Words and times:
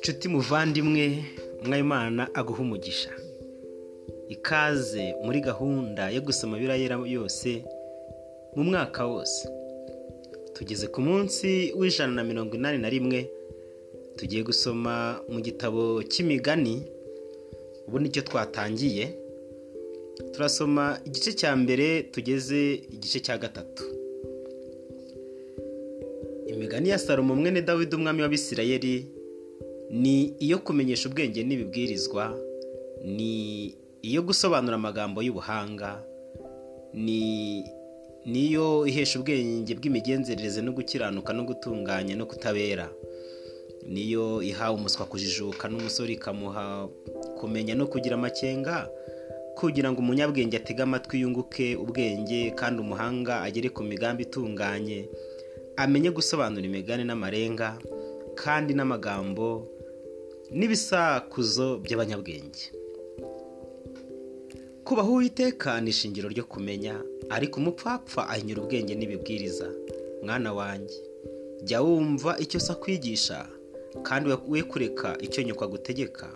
nshuti 0.00 0.28
muvandimwe 0.28 1.24
mwayimana 1.66 2.34
aguha 2.34 2.62
umugisha. 2.62 3.10
Ikaze 4.28 5.14
muri 5.24 5.40
gahunda 5.40 6.10
yo 6.10 6.20
gusoma 6.20 6.58
birayera 6.58 6.96
yose 7.06 7.64
mu 8.56 8.64
mwaka 8.64 9.06
wose. 9.06 9.48
Tugeze 10.52 10.86
ku 10.86 11.00
munsi 11.00 11.72
w'ijana 11.76 12.12
na 12.12 12.24
mirongo 12.24 12.54
inani 12.56 12.78
na 12.78 12.88
rimwe 12.88 13.30
tugiye 14.16 14.42
gusoma 14.42 15.20
mu 15.28 15.40
gitabo 15.40 16.02
cy'imigani 16.02 16.82
ubu 17.88 17.98
ni 17.98 18.08
cyo 18.08 18.22
twatangiye. 18.22 19.23
Turasoma 20.32 20.98
igice 21.04 21.32
cya 21.32 21.56
mbere 21.56 22.02
tugeze 22.02 22.74
igice 22.74 23.20
cya 23.20 23.38
gatatu. 23.38 23.82
Imigani 26.46 26.88
ya 26.88 26.98
salomo 26.98 27.34
mwene 27.34 27.62
dawidi 27.62 27.96
umwami 27.96 28.22
w'abisirayeli 28.22 29.06
ni 29.90 30.24
iyo 30.38 30.58
kumenyesha 30.58 31.08
ubwenge 31.08 31.44
n'ibibwirizwa 31.44 32.38
ni 33.04 33.74
iyo 34.02 34.22
gusobanura 34.22 34.74
amagambo 34.76 35.22
y'ubuhanga 35.22 36.02
ni 36.94 37.64
niyo 38.26 38.86
ihesha 38.86 39.18
ubwenge 39.20 39.74
bw'imigenzereze 39.74 40.62
no 40.62 40.72
gukiranuka 40.72 41.32
no 41.32 41.44
gutunganya 41.44 42.14
no 42.16 42.26
kutabera 42.26 42.88
niyo 43.88 44.42
ihawe 44.42 44.74
umuswa 44.76 45.06
kujijuka 45.06 45.68
n'umusore 45.68 46.12
ikamuha 46.16 46.88
kumenya 47.40 47.74
no 47.74 47.86
kugira 47.86 48.14
amakenga 48.16 48.88
kugira 49.54 49.92
ngo 49.92 49.98
umunyabwenge 50.00 50.56
atege 50.56 50.82
amatwi 50.82 51.20
yunguke 51.20 51.76
ubwenge 51.76 52.50
kandi 52.58 52.80
umuhanga 52.80 53.42
agere 53.42 53.68
ku 53.68 53.82
migambi 53.82 54.22
itunganye. 54.26 55.08
Amenye 55.76 56.10
gusobanura 56.10 56.66
imigani 56.66 57.04
n'amarenga 57.04 57.78
kandi 58.34 58.74
n'amagambo 58.74 59.46
n'ibisakuzo 60.50 61.78
by'abanyabwenge. 61.84 62.64
Kubaho 64.84 65.12
uwiteka 65.12 65.80
ni 65.80 65.90
ishingiro 65.90 66.28
ryo 66.28 66.44
kumenya 66.44 66.94
ariko 67.30 67.60
umupfapfa 67.60 68.28
ahinyura 68.28 68.62
ubwenge 68.62 68.94
n'ibibwiriza. 68.94 69.68
Mwana 70.22 70.52
wanjye 70.52 70.98
jya 71.64 71.82
wumva 71.82 72.38
icyo 72.38 72.60
se 72.60 72.72
kandi 74.02 74.30
we 74.48 74.62
kureka 74.62 75.16
icyo 75.20 75.42
nyoko 75.42 75.64
agutegeka 75.64 76.28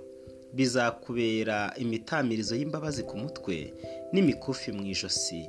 bizakubera 0.52 1.72
imitamirizo 1.76 2.54
y'imbabazi 2.56 3.02
ku 3.08 3.16
mutwe 3.18 3.72
n'imikufi 4.12 4.72
mu 4.72 4.82
ijosi. 4.86 5.42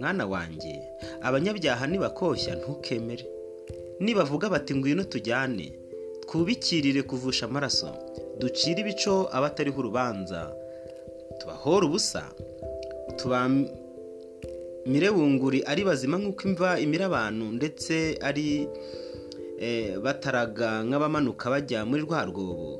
Mwana 0.00 0.26
wanjye 0.26 0.74
abanyabyaha 1.22 1.86
nibakoshya 1.86 2.54
ntukemere. 2.58 3.24
Nibavuga 4.00 4.48
bati 4.50 4.74
ngwino 4.74 5.04
tujyane 5.04 5.72
twubikirire 6.26 7.02
kuvusha 7.02 7.46
amaraso 7.46 7.90
ducire 8.38 8.80
ibico 8.80 9.28
abatariho 9.32 9.78
urubanza 9.80 10.40
tubahora 11.38 11.86
ubusa 11.86 12.22
tubamire 13.16 15.08
bunguri 15.14 15.62
ari 15.70 15.84
bazima 15.84 16.16
nk'uko 16.18 16.42
imva 16.48 16.70
imira 16.84 17.04
abantu 17.06 17.44
ndetse 17.58 18.18
ari 18.28 18.66
bataraga 20.02 20.82
nk'abamanuka 20.86 21.46
bajya 21.52 21.86
muri 21.86 22.02
rwa 22.02 22.20
rwobo. 22.26 22.70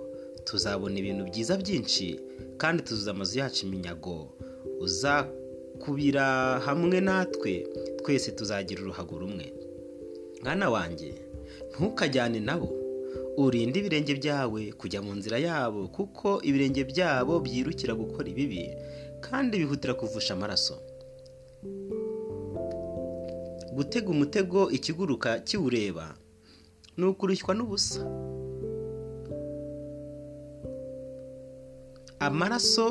Tuzabona 0.45 0.99
ibintu 0.99 1.25
byiza 1.31 1.57
byinshi 1.57 2.21
kandi 2.61 2.83
tuzuza 2.83 3.11
amazu 3.11 3.39
yacu 3.39 3.67
iminyago. 3.67 4.29
Uzakubira 4.81 6.59
hamwe 6.67 7.01
natwe 7.01 7.67
twese 8.03 8.31
tuzagira 8.33 8.83
uruhago 8.83 9.19
rumwe. 9.19 9.53
Mwana 10.45 10.71
wanjye 10.71 11.15
ntukajyane 11.71 12.41
nabo. 12.41 12.71
Urinde 13.37 13.79
ibirenge 13.81 14.15
byawe 14.21 14.73
kujya 14.73 15.01
mu 15.03 15.13
nzira 15.17 15.39
yabo 15.39 15.89
kuko 15.89 16.43
ibirenge 16.45 16.85
byabo 16.85 17.41
byirukira 17.41 17.95
gukora 17.95 18.29
ibibi 18.29 18.71
kandi 19.25 19.59
bihutira 19.59 19.95
kuvusha 19.95 20.35
amaraso. 20.35 20.77
Gutega 23.73 24.09
umutego 24.11 24.71
ikiguruka 24.71 25.39
kiwureba 25.41 26.15
ni 26.97 27.05
ukurushywa 27.05 27.55
n'ubusa. 27.55 28.01
Amaraso 32.27 32.87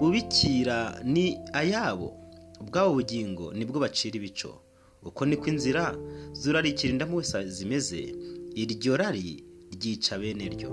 bubikira 0.00 1.00
ni 1.04 1.38
ayabo. 1.52 2.12
Ubwabo 2.60 2.94
bugingo 2.94 3.52
ni 3.52 3.64
bwo 3.64 3.80
bacira 3.80 4.16
ibico. 4.16 4.60
Uko 5.02 5.26
niko 5.26 5.46
inzira 5.48 5.96
zurarikira 6.32 6.92
indamu 6.92 7.16
wese 7.16 7.44
zimeze 7.48 8.14
iryo 8.54 8.96
rari 8.96 9.44
ryica 9.72 10.18
bene 10.18 10.48
ryo. 10.48 10.70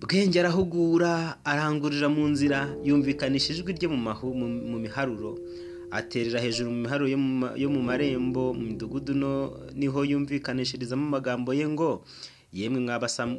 Bwenge 0.00 0.40
arahugura 0.40 1.44
arangurira 1.44 2.08
mu 2.08 2.26
nzira 2.28 2.58
yumvikanisha 2.84 3.52
ijwi 3.52 3.72
rye 3.76 3.88
mu 3.88 4.78
miharuro. 4.78 5.38
Aterera 5.90 6.40
hejuru 6.40 6.70
mu 6.70 6.80
miharuro 6.86 7.08
yo 7.58 7.68
mu 7.70 7.80
marembo 7.82 8.54
mu 8.54 8.62
midugudu 8.62 9.12
ni 9.74 9.86
ho 9.90 10.00
yumvikanishirizamo 10.06 11.06
amagambo 11.06 11.50
ye 11.54 11.66
ngo 11.68 12.04
yemwe 12.52 12.80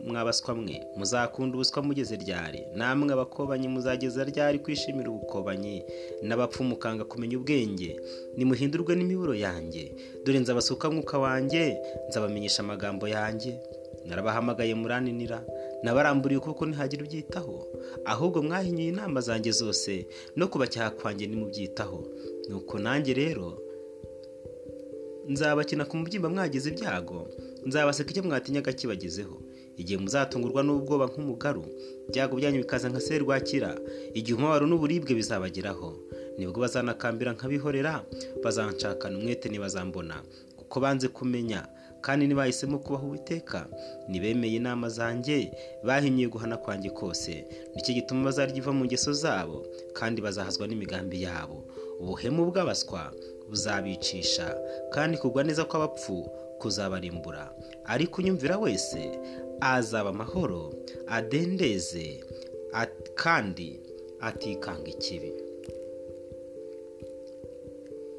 mwabaswa 0.08 0.56
mwe 0.56 0.82
muzakunda 0.98 1.56
ubuswa 1.56 1.82
mugeze 1.84 2.16
ryari? 2.16 2.62
Namwe 2.76 3.14
abakobanyi 3.14 3.68
muzageza 3.68 4.24
ryari 4.24 4.60
kwishimira 4.60 5.10
ubukobanyi 5.10 5.84
n'abapfu 6.24 6.64
mukanga 6.64 7.04
kumenya 7.04 7.38
ubwenge? 7.38 8.00
Nimuhindurwe 8.38 8.96
n'imiburo 8.96 9.36
yanjye? 9.36 9.92
Dore 10.24 10.40
nzabasuka 10.40 10.90
mwuka 10.92 11.20
wanjye 11.20 11.78
nzabamenyesha 12.10 12.60
amagambo 12.64 13.08
yanjye. 13.08 13.60
Narabahamagaye 14.06 14.74
muraninira 14.76 15.44
nabaramburiye 15.84 16.38
ukuboko 16.40 16.66
ntihagire 16.66 17.04
ubyitaho. 17.04 17.68
Ahubwo 18.06 18.42
mwahinyuye 18.42 18.88
inama 18.90 19.22
zanjye 19.22 19.52
zose 19.52 20.08
no 20.36 20.48
kubacyaha 20.48 20.90
kwanjye 20.90 21.28
nimubyitaho 21.28 22.00
nuko 22.50 22.80
nanjye 22.80 23.14
rero 23.14 23.60
nzabakina 25.30 25.86
ku 25.86 25.98
mubyimba 25.98 26.30
mwagize 26.30 26.70
ibyago. 26.70 27.28
Nzabaseka 27.66 28.10
icyo 28.12 28.24
mwatinyaga 28.24 28.74
kibagezeho 28.74 29.38
igihe 29.78 29.98
muzatungurwa 30.02 30.62
n'ubwoba 30.64 31.06
nk'umugaru 31.10 31.64
ibyago 32.10 32.34
byanyu 32.40 32.60
bikaza 32.64 32.90
nka 32.90 33.02
serwakira. 33.02 33.78
Igihe 34.14 34.36
umubabaro 34.38 34.66
n'uburibwe 34.68 35.14
bizabageraho. 35.16 35.90
Nibwo 36.38 36.60
bazanakambira 36.64 37.32
nkabihorera 37.34 37.94
bazanshakana 38.44 39.18
umwete 39.18 39.50
ntibazambona. 39.50 40.16
Kuko 40.58 40.76
banze 40.84 41.08
kumenya 41.08 41.68
kandi 42.02 42.26
ntibahisemo 42.26 42.80
kubaho 42.82 43.06
uwiteka. 43.08 43.70
Ntibemeye 44.10 44.56
inama 44.58 44.90
zanjye 44.90 45.52
bahinyuye 45.86 46.28
guhana 46.34 46.58
kwanjye 46.58 46.90
kose. 46.90 47.46
Nicyo 47.76 47.94
gituma 47.94 48.26
bazarya 48.26 48.58
iva 48.58 48.72
mu 48.74 48.86
ngeso 48.86 49.14
zabo 49.14 49.66
kandi 49.94 50.18
bazahazwa 50.22 50.66
n'imigambi 50.68 51.22
yabo. 51.24 51.62
Ubuhemu 52.02 52.50
bw'abaswa 52.50 53.14
buzabicisha 53.52 54.56
kandi 54.96 55.18
kugwa 55.20 55.44
neza 55.44 55.66
kw'abapfu 55.68 56.16
kuzabarimbura. 56.60 57.52
Ariko 57.86 58.22
unyumvira 58.22 58.58
wese 58.58 59.20
azaba 59.62 60.10
amahoro 60.10 60.74
adendeze 61.08 62.24
kandi 63.16 63.80
atikanga 64.20 64.88
ikibi. 64.90 65.32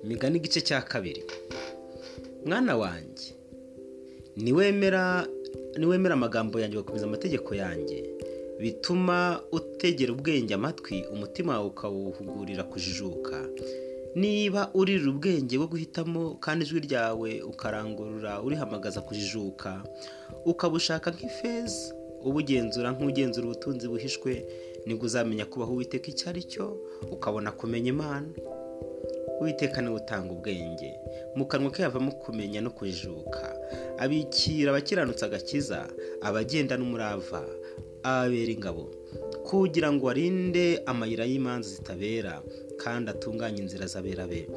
Imigani 0.04 0.36
igice 0.38 0.60
cya 0.60 0.82
kabiri. 0.82 1.22
Mwana 2.46 2.76
wanjye 2.76 3.32
niwemera 4.36 5.26
niwemera 5.78 6.14
amagambo 6.14 6.60
yanjye 6.60 6.76
ugakomeza 6.78 7.06
amategeko 7.06 7.54
yanjye 7.54 7.98
bituma 8.60 9.40
utegera 9.52 10.12
ubwenge 10.12 10.54
amatwi 10.54 11.04
umutima 11.12 11.52
wawe 11.52 11.66
ukawuhugurira 11.66 12.62
kujijuka. 12.64 13.48
Niba 14.14 14.70
uririra 14.74 15.10
ubwenge 15.10 15.56
bwo 15.58 15.66
guhitamo 15.72 16.36
kandi 16.44 16.64
ijwi 16.64 16.80
ryawe 16.86 17.30
ukarangurura 17.42 18.42
urihamagaza 18.42 19.00
kujijuka 19.00 19.82
ukabushaka 20.44 21.10
nk'ifeza 21.10 21.94
ubugenzura 22.28 22.92
nk'ugenzura 22.92 23.46
ubutunzi 23.46 23.88
buhishwe 23.88 24.32
ni 24.86 24.94
bwo 24.94 25.06
uzamenya 25.06 25.44
kubaho 25.48 25.72
uwiteka 25.72 26.06
icyo 26.12 26.26
ari 26.30 26.42
cyo 26.44 26.66
ukabona 27.10 27.52
kumenya 27.52 27.88
imana. 27.94 28.28
Uwiteka 29.40 29.80
ni 29.82 29.88
we 29.88 29.94
utanga 29.96 30.32
ubwenge. 30.32 30.90
Mu 31.36 31.46
kanwa 31.46 31.70
ke 31.70 31.82
havamo 31.82 32.12
kumenya 32.12 32.60
no 32.60 32.70
kujijuka. 32.70 33.56
Abikira 33.98 34.70
abakiranutse 34.70 35.24
agakiza 35.24 35.88
abagenda 36.20 36.76
n'umurava 36.76 37.42
ababera 38.02 38.52
ingabo. 38.52 38.84
Kugira 39.46 39.90
ngo 39.92 40.10
arinde 40.10 40.82
amayira 40.86 41.24
y'imanza 41.26 41.68
zitabera. 41.74 42.42
Kandi 42.76 43.10
atunganye 43.10 43.58
inzira 43.62 43.86
z'abera 43.86 44.26
be 44.26 44.48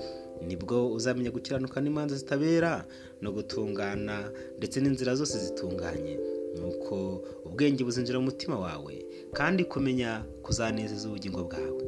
ni 0.47 0.56
bwo 0.56 0.91
uzamenya 0.94 1.31
gukiranuka 1.31 1.81
n'imanza 1.81 2.15
zitabera 2.15 2.85
no 3.21 3.31
gutungana 3.31 4.31
ndetse 4.57 4.79
n'inzira 4.81 5.15
zose 5.15 5.38
zitunganye. 5.39 6.19
Nuko 6.56 7.23
ubwenge 7.45 7.83
buzinjira 7.83 8.19
mu 8.19 8.25
mutima 8.31 8.56
wawe 8.59 8.95
kandi 9.33 9.63
kumenya 9.67 10.23
kuzanezeza 10.44 11.07
ubugingo 11.07 11.44
bwawe. 11.47 11.83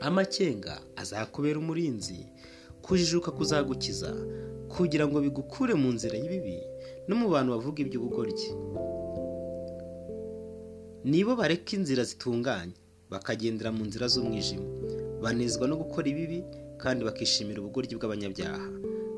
Amakenga 0.00 0.80
azakubera 0.96 1.58
umurinzi 1.58 2.26
kujijuka 2.82 3.30
kuzagukiza 3.32 4.12
kugira 4.68 5.08
ngo 5.08 5.20
bigukure 5.20 5.74
mu 5.74 5.88
nzira 5.92 6.16
y'ibibi 6.20 6.56
no 7.08 7.16
mu 7.16 7.28
bantu 7.32 7.52
bavuga 7.56 7.78
iby'ubugoryi 7.82 8.48
nibo 11.04 11.32
bareka 11.36 11.72
inzira 11.76 12.04
zitunganye 12.04 12.72
bakagendera 13.10 13.72
mu 13.72 13.84
nzira 13.88 14.06
z'umwijima. 14.12 14.68
Banezwa 15.22 15.68
no 15.68 15.76
gukora 15.76 16.06
ibibi 16.08 16.44
kandi 16.82 17.04
bakishimira 17.04 17.60
ubugoryi 17.60 17.94
bw'abanyabyaha. 17.98 18.66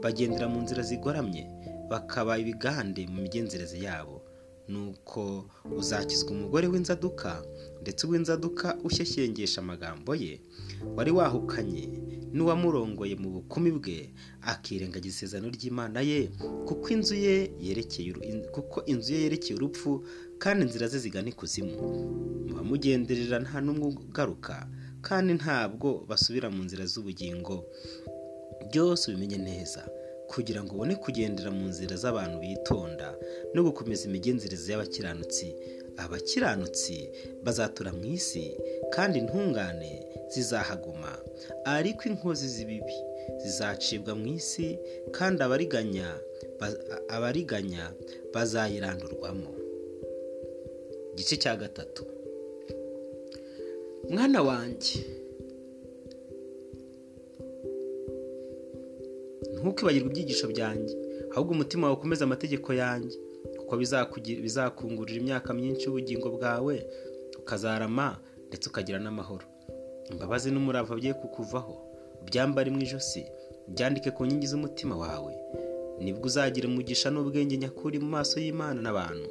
Bagendera 0.03 0.49
mu 0.49 0.61
nzira 0.65 0.83
zigoramye 0.83 1.45
bakaba 1.91 2.39
ibigande 2.39 3.07
mu 3.13 3.21
migenzereze 3.23 3.79
yabo. 3.87 4.23
Nuko 4.71 5.51
uzakizwa 5.77 6.31
umugore 6.31 6.67
w'inzaduka 6.73 7.43
ndetse 7.83 8.07
uw'inzaduka 8.07 8.79
ushyeshyengesha 8.87 9.61
amagambo 9.61 10.15
ye 10.15 10.41
wari 10.97 11.11
wahukanye 11.11 11.83
n'uwamurongoye 12.33 13.15
mu 13.19 13.29
bukumi 13.35 13.71
bwe 13.75 13.99
akirengagiza 14.53 15.15
isezerano 15.27 15.51
ry'imana 15.51 16.01
ye 16.01 16.31
kuko 16.67 16.87
inzu 16.95 17.15
ye 17.19 17.51
yerekeye 17.61 18.11
kuko 18.55 18.85
inzu 18.87 19.11
ye 19.15 19.21
yerekeye 19.27 19.55
urupfu 19.59 19.91
kandi 20.39 20.63
inzira 20.65 20.87
ze 20.89 20.99
zigana 21.03 21.29
ikuzimu. 21.35 21.75
Mubamugenderera 22.47 23.39
nta 23.43 23.59
n'umwe 23.61 23.87
ugaruka 24.07 24.55
kandi 25.03 25.33
ntabwo 25.41 25.89
basubira 26.09 26.51
mu 26.51 26.63
nzira 26.65 26.85
z'ubugingo. 26.87 27.65
Byose 28.69 29.03
ubimenye 29.11 29.39
neza. 29.39 29.83
Kugira 30.31 30.63
ngo 30.63 30.75
ubone 30.75 30.95
kugendera 30.97 31.51
mu 31.51 31.67
nzira 31.73 31.97
z'abantu 32.03 32.37
bitonda 32.45 33.09
no 33.55 33.61
gukomeza 33.67 34.03
imigenzereze 34.09 34.73
y'abakiranutsi. 34.73 35.49
Abakiranutsi 36.05 36.97
bazatura 37.45 37.91
mu 37.93 38.05
isi 38.17 38.45
kandi 38.95 39.19
intungane 39.19 39.93
zizahaguma. 40.33 41.13
Ariko 41.65 42.03
inkozi 42.09 42.47
z'ibibi 42.55 42.99
zizacibwa 43.43 44.15
mu 44.15 44.27
isi 44.39 44.79
kandi 45.17 45.39
abariganya 45.43 46.09
abariganya 47.09 47.85
bazayirandurwamo 48.35 49.51
igice 51.13 51.37
cya 51.43 51.57
gatatu. 51.57 52.05
Mwana 54.11 54.43
wanjye 54.49 54.95
ntukibagirwe 59.63 60.09
ibyigisho 60.11 60.47
byanjye 60.55 60.95
ahubwo 61.33 61.53
umutima 61.57 61.83
wawe 61.87 61.97
ukomeze 61.99 62.23
amategeko 62.25 62.69
yanjye 62.83 63.17
kuko 63.59 63.73
bizakungurira 64.45 65.19
imyaka 65.23 65.49
myinshi 65.59 65.85
y'ubugingo 65.87 66.27
bwawe 66.37 66.75
ukazarama 67.41 68.09
ndetse 68.49 68.65
ukagira 68.71 68.99
n'amahoro. 69.05 69.47
Imbabazi 70.11 70.51
n'umurava 70.51 70.95
bye 71.01 71.13
kukuvaho 71.21 71.75
ubyambare 72.23 72.69
mu 72.75 72.81
ijosi 72.87 73.23
byandike 73.73 74.11
ku 74.11 74.21
nkingi 74.27 74.47
z'umutima 74.51 74.95
wawe 75.05 75.33
ni 76.03 76.11
bwo 76.13 76.27
uzagira 76.27 76.67
umugisha 76.69 77.09
n'ubwenge 77.11 77.57
nyakuri 77.63 77.97
mu 78.03 78.09
maso 78.17 78.35
y'imana 78.43 78.79
n'abantu. 78.83 79.29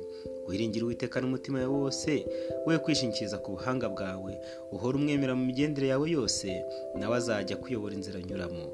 Wiringira 0.49 0.85
uwiteka 0.85 1.21
n'umutima 1.21 1.59
wawe 1.61 1.73
wose 1.77 2.25
we 2.65 2.77
kwishingikiriza 2.81 3.37
ku 3.37 3.51
buhanga 3.55 3.89
bwawe. 3.89 4.33
Uhora 4.73 4.97
umwemera 4.97 5.35
mu 5.37 5.45
migendere 5.45 5.87
yawe 5.93 6.09
yose 6.09 6.47
nawe 6.97 7.15
azajya 7.17 7.55
kuyobora 7.61 7.93
inzira 7.95 8.17
anyuramo. 8.19 8.65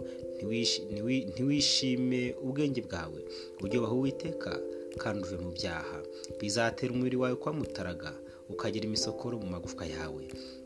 Ntiwishime 1.34 2.36
ubwenge 2.44 2.82
bwawe. 2.82 3.20
Ujye 3.64 3.78
ubaho 3.80 3.96
uwiteka 4.00 4.52
kandi 4.98 5.22
uve 5.28 5.38
mu 5.44 5.52
byaha. 5.52 6.00
Bizatera 6.40 6.94
umubiri 6.94 7.18
wawe 7.18 7.36
kwa 7.36 7.54
mutaraga 7.54 8.14
ukagira 8.50 8.86
imisokoro 8.86 9.38
mu 9.40 9.48
magufwa 9.48 9.86
yawe. 9.86 10.24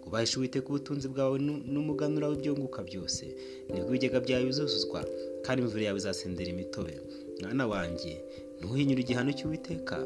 Ubahisha 0.07 0.38
uwiteka 0.38 0.67
ubutunzi 0.69 1.07
bwawe 1.07 1.39
n'umuganura 1.73 2.27
w'ibyunguka 2.27 2.83
byose. 2.83 3.23
Nibwo 3.69 3.89
ibigega 3.89 4.19
byawe 4.19 4.45
bizuzuzwa 4.45 5.06
kandi 5.45 5.61
imvura 5.63 5.83
yawe 5.83 5.97
izasendera 5.97 6.50
imitobe. 6.51 6.94
Mwana 7.41 7.67
wanjye 7.67 8.21
ntuhinyure 8.59 9.01
igihano 9.01 9.31
cy'uwiteka 9.38 9.97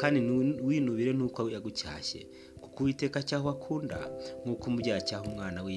kandi 0.00 0.18
winubire 0.66 1.12
n'uko 1.12 1.50
yagucyashye. 1.50 2.26
Kuko 2.60 2.82
uwiteka 2.82 3.22
cyaho 3.22 3.48
akunda 3.54 3.98
nk'uko 4.44 4.64
umubyeyi 4.70 5.02
cyaha 5.08 5.24
umwana 5.30 5.62
we 5.64 5.72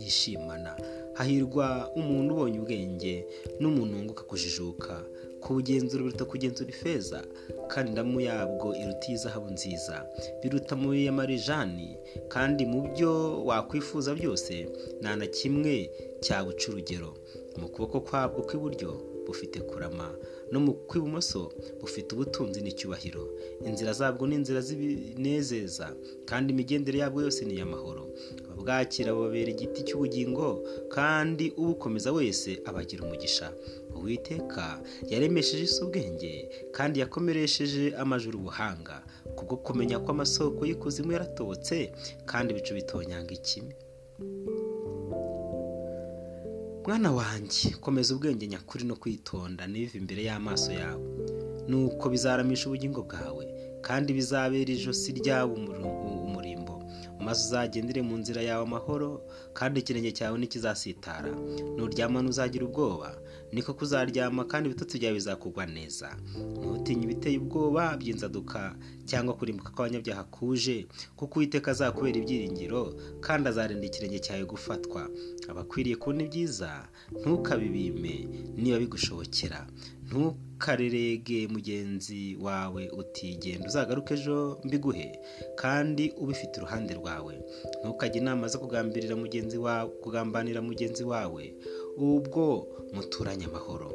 yishimana. 0.00 0.76
Hahirwa 1.18 1.90
umuntu 1.96 2.30
ubonye 2.34 2.58
ubwenge 2.60 3.14
n'umuntu 3.60 3.96
wunguka 3.96 4.22
kujijuka. 4.24 4.94
Kubugenzura 5.40 6.02
biruta 6.04 6.24
kugenzura 6.24 6.68
ifeza 6.70 7.24
kandi 7.72 7.88
indamu 7.90 8.20
yabwo 8.20 8.76
iruta 8.76 9.06
izahabu 9.12 9.50
nziza. 9.56 10.04
Biruta 10.42 10.76
mu 10.76 10.92
y'amarijani 10.94 11.96
kandi 12.28 12.62
mu 12.66 12.80
byo 12.92 13.12
wakwifuza 13.48 14.14
byose 14.14 14.52
nta 15.00 15.16
na 15.16 15.26
kimwe 15.26 15.90
cyaguca 16.24 16.64
urugero. 16.68 17.10
Mu 17.60 17.68
kuboko 17.72 18.00
kwabwo 18.00 18.40
kw'iburyo 18.48 18.90
bufite 19.30 19.58
kurama 19.68 20.08
no 20.52 20.58
mu 20.60 20.72
kw'ibumoso 20.88 21.52
bufite 21.80 22.08
ubutunzi 22.14 22.60
n'icyubahiro. 22.62 23.24
Inzira 23.68 23.92
zabwo 23.92 24.26
ni 24.26 24.34
inzira 24.34 24.60
z'ibinezeza 24.66 25.86
kandi 26.28 26.52
imigendere 26.52 26.98
yabwo 26.98 27.22
yose 27.22 27.44
ni 27.44 27.54
iy'amahoro. 27.54 28.04
Ababwakira 28.50 29.14
babera 29.14 29.50
igiti 29.54 29.80
cy'ubugingo 29.86 30.46
kandi 30.94 31.44
ubukomeza 31.56 32.10
wese 32.12 32.50
abagira 32.68 33.04
umugisha. 33.06 33.46
Uwiteka 33.96 34.80
yaremesheje 35.12 35.64
isi 35.64 35.80
ubwenge 35.84 36.32
kandi 36.76 37.00
yakomeresheje 37.00 37.94
amajuru 38.02 38.38
ubuhanga. 38.38 38.96
Kubwo 39.36 39.56
kumenya 39.56 39.98
ko 40.02 40.08
amasoko 40.10 40.60
y'ikuzimu 40.66 41.12
yaratobotse 41.12 41.76
kandi 42.30 42.48
ibicu 42.52 42.74
bitonyanga 42.74 43.32
ikime. 43.38 43.74
Mwana 46.86 47.12
wanjye 47.12 47.70
komeza 47.80 48.14
ubwenge 48.14 48.46
nyakuri 48.46 48.84
no 48.84 48.96
kwitonda 48.96 49.66
n'ivi 49.66 49.98
imbere 49.98 50.22
y'amaso 50.28 50.72
yawe. 50.72 51.04
Nuko 51.68 52.08
bizaramisha 52.10 52.66
ubugingo 52.66 53.02
bwawe 53.02 53.44
kandi 53.86 54.12
bizabera 54.12 54.70
ijosi 54.72 55.12
ryawe 55.12 55.52
umurimbo 56.26 56.82
maze 57.20 57.40
uzagendere 57.46 58.02
mu 58.02 58.16
nzira 58.16 58.42
yawe 58.42 58.62
amahoro 58.64 59.22
kandi 59.52 59.80
ikirenge 59.80 60.12
cyawe 60.12 60.38
ntikizasitara. 60.38 61.30
Nuryama 61.76 62.22
ntuzagira 62.22 62.64
ubwoba 62.66 63.10
niko 63.52 63.74
kuzaryama 63.74 64.44
kandi 64.44 64.68
ibitotsi 64.68 64.98
byawe 64.98 65.14
bizakugwa 65.14 65.66
neza. 65.66 66.08
Ntutinye 66.60 67.04
ibiteye 67.04 67.38
ubwoba 67.38 67.96
by'inzaduka 67.96 68.76
cyangwa 69.04 69.34
kurimbuka 69.34 69.70
kw'abanyabyaha 69.74 70.24
kuje 70.30 70.86
kuko 71.18 71.38
uwiteka 71.38 71.70
azakubera 71.74 72.18
ibyiringiro 72.22 72.94
kandi 73.20 73.48
azarinda 73.48 73.86
ikirenge 73.86 74.18
cyawe 74.22 74.44
gufatwa. 74.46 75.08
Abakwiriye 75.50 75.96
kubona 75.96 76.22
ibyiza 76.26 76.70
ntukabibime 77.20 78.14
niba 78.56 78.78
bigushobokera. 78.78 79.66
Ntukarerege 80.10 81.46
mugenzi 81.48 82.36
wawe 82.40 82.88
uti 82.90 83.34
genda 83.36 83.66
uzagaruke 83.68 84.14
ejo 84.14 84.58
mbiguhe. 84.64 85.18
Kandi 85.54 86.12
ubifite 86.20 86.56
iruhande 86.56 86.94
rwawe. 86.94 87.34
Ntukajye 87.84 88.20
inama 88.20 88.48
zo 88.48 88.58
kugambirira 88.58 89.16
mugenzi 89.16 89.58
wawe 89.58 89.90
kugambanira 90.02 90.62
mugenzi 90.62 91.04
wawe. 91.04 91.54
Ubwo 91.98 92.66
muturanye 92.92 93.44
amahoro. 93.44 93.90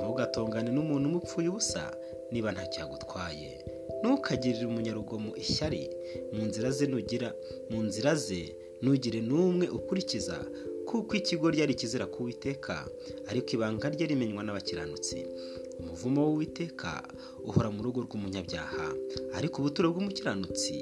Ntugatongane 0.00 0.70
n'umuntu 0.70 1.08
umupfuye 1.08 1.48
ubusa 1.48 1.96
niba 2.32 2.52
ntacyagutwaye 2.52 3.64
ntukagirire 4.02 4.66
umunyarugomo 4.66 5.36
ishyari. 5.36 5.90
Mu 6.32 7.80
nzira 7.88 8.14
ze 8.14 8.56
ntugire 8.82 9.20
n'umwe 9.20 9.66
ukurikiza 9.68 10.36
kuko 10.94 11.16
ikigo 11.18 11.50
ryari 11.50 11.74
kizira 11.74 12.06
kuwiteka 12.06 12.74
ariko 13.30 13.48
ibanga 13.58 13.86
rye 13.94 14.06
rimenywa 14.06 14.42
n'abakiranutsi. 14.46 15.18
Umuvumo 15.80 16.20
w'uwiteka 16.26 16.90
uhora 17.48 17.68
mu 17.74 17.80
rugo 17.82 17.98
rw'umunyabyaha 18.06 18.84
ariko 19.38 19.54
ubuturo 19.58 19.86
bw'umukiranutsi 19.90 20.76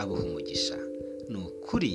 abuha 0.00 0.22
umugisha. 0.28 0.78
Ni 1.30 1.36
ukuri 1.46 1.92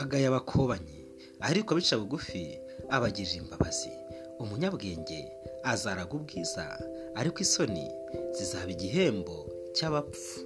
agaya 0.00 0.28
abakobanyi 0.30 0.98
ariko 1.48 1.68
abica 1.74 1.96
bugufi 2.00 2.44
abagirira 2.94 3.36
imbabazi. 3.42 3.90
Umunyabwenge 4.42 5.20
azaraga 5.72 6.12
ubwiza 6.18 6.64
ariko 7.18 7.38
isoni 7.46 7.86
zizaba 8.36 8.70
igihembo 8.70 9.36
cy'abapfu. 9.76 10.38